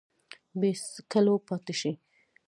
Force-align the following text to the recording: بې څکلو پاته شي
بې 0.59 0.69
څکلو 0.93 1.35
پاته 1.47 1.73
شي 1.79 1.91